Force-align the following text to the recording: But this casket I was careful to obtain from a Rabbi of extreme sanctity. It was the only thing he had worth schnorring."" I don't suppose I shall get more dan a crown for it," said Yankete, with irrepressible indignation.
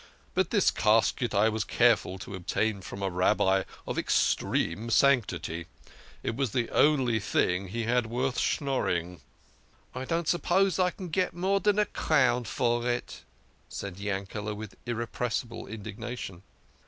But 0.33 0.49
this 0.49 0.71
casket 0.71 1.35
I 1.35 1.47
was 1.47 1.63
careful 1.63 2.17
to 2.17 2.33
obtain 2.33 2.81
from 2.81 3.03
a 3.03 3.09
Rabbi 3.11 3.61
of 3.85 3.99
extreme 3.99 4.89
sanctity. 4.89 5.67
It 6.23 6.35
was 6.35 6.53
the 6.53 6.71
only 6.71 7.19
thing 7.19 7.67
he 7.67 7.83
had 7.83 8.07
worth 8.07 8.39
schnorring."" 8.39 9.19
I 9.93 10.05
don't 10.05 10.27
suppose 10.27 10.79
I 10.79 10.89
shall 10.97 11.05
get 11.07 11.35
more 11.35 11.59
dan 11.59 11.77
a 11.77 11.85
crown 11.85 12.45
for 12.45 12.89
it," 12.89 13.21
said 13.69 13.97
Yankete, 13.97 14.55
with 14.55 14.75
irrepressible 14.87 15.67
indignation. 15.67 16.41